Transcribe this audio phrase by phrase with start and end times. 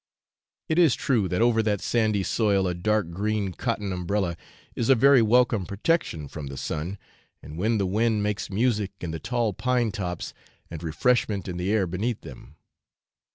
[0.67, 4.35] It is true that over that sandy soil a dark green cotton umbrella
[4.75, 6.97] is a very welcome protection from the sun,
[7.43, 10.33] and when the wind makes music in the tall pine tops
[10.71, 12.55] and refreshment in the air beneath them.